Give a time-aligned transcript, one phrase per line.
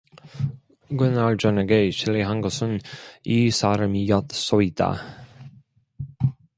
[0.97, 2.79] 그날 저녁에 실례한 것은
[3.23, 4.99] 이 사람이었소이다.